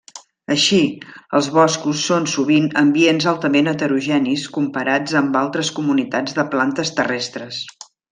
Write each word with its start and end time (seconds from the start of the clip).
Així, 0.53 0.77
els 1.39 1.49
boscos 1.57 1.99
són 2.05 2.23
sovint 2.35 2.65
ambients 2.81 3.27
altament 3.33 3.69
heterogenis 3.73 4.47
comparats 4.59 5.17
amb 5.23 5.37
altres 5.43 5.71
comunitats 5.81 6.39
de 6.39 6.47
plantes 6.57 6.93
terrestres. 7.03 7.61